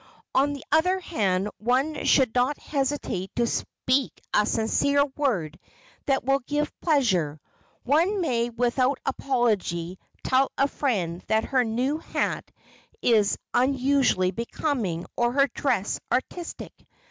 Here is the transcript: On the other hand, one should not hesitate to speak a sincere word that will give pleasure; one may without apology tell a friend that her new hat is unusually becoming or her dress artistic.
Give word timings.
On 0.33 0.53
the 0.53 0.63
other 0.71 0.99
hand, 0.99 1.51
one 1.59 2.05
should 2.05 2.33
not 2.33 2.57
hesitate 2.57 3.29
to 3.35 3.45
speak 3.45 4.19
a 4.33 4.47
sincere 4.47 5.05
word 5.15 5.59
that 6.07 6.23
will 6.23 6.39
give 6.39 6.73
pleasure; 6.81 7.39
one 7.83 8.19
may 8.19 8.49
without 8.49 8.97
apology 9.05 9.99
tell 10.23 10.51
a 10.57 10.67
friend 10.67 11.23
that 11.27 11.43
her 11.45 11.63
new 11.63 11.99
hat 11.99 12.49
is 13.03 13.37
unusually 13.53 14.31
becoming 14.31 15.05
or 15.15 15.33
her 15.33 15.45
dress 15.53 15.99
artistic. 16.11 16.73